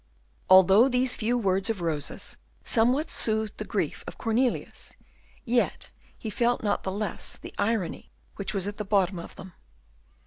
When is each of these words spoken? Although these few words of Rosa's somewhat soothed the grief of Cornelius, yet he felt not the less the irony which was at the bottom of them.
Although 0.49 0.89
these 0.89 1.15
few 1.15 1.37
words 1.37 1.69
of 1.69 1.79
Rosa's 1.79 2.35
somewhat 2.63 3.07
soothed 3.07 3.59
the 3.59 3.63
grief 3.65 4.03
of 4.07 4.17
Cornelius, 4.17 4.95
yet 5.45 5.91
he 6.17 6.31
felt 6.31 6.63
not 6.63 6.81
the 6.81 6.91
less 6.91 7.37
the 7.37 7.53
irony 7.59 8.09
which 8.35 8.51
was 8.51 8.65
at 8.67 8.77
the 8.77 8.83
bottom 8.83 9.19
of 9.19 9.35
them. 9.35 9.53